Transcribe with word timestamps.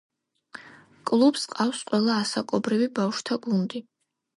კლუბს 1.11 1.45
ჰყავს 1.53 1.85
ყველა 1.93 2.19
ასაკობრივი 2.25 2.93
ბავშვთა 3.01 3.43
გუნდი. 3.49 3.89